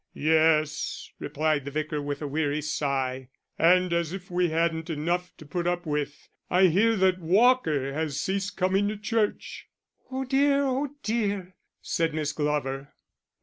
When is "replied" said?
1.19-1.63